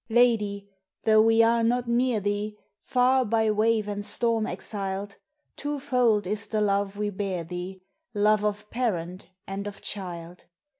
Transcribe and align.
Lady! 0.09 0.67
though 1.03 1.21
we 1.21 1.43
are 1.43 1.63
not 1.63 1.87
near 1.87 2.19
thee 2.19 2.57
Far 2.79 3.23
by 3.23 3.51
wave 3.51 3.87
and 3.87 4.03
storm 4.03 4.47
exiled: 4.47 5.17
Twofold 5.57 6.25
is 6.25 6.47
the 6.47 6.59
love 6.59 6.97
we 6.97 7.11
bear 7.11 7.43
thee 7.43 7.83
Love 8.11 8.43
of 8.43 8.67
parent 8.71 9.27
and 9.45 9.67
of 9.67 9.83
child. 9.83 10.45